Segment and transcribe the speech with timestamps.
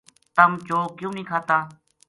[0.35, 1.57] تم چوگ کیوں نیہہ کھاتا